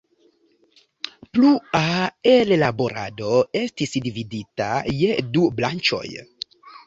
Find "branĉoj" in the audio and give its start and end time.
5.61-6.05